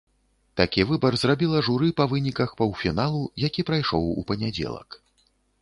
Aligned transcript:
Такі 0.61 0.85
выбар 0.91 1.17
зрабіла 1.23 1.61
журы 1.67 1.89
па 2.01 2.07
выніках 2.15 2.57
паўфіналу, 2.63 3.23
які 3.47 3.69
прайшоў 3.71 4.11
у 4.23 4.29
панядзелак. 4.33 5.01